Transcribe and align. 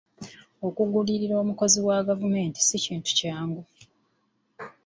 Okugulirira 0.67 1.35
omukozi 1.43 1.79
wa 1.87 1.97
gavumenti 2.07 2.59
si 2.67 2.77
kintu 2.85 3.09
kyangu. 3.19 3.63